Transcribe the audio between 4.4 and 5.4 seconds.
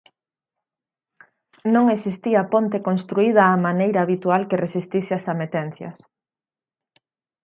que resistise as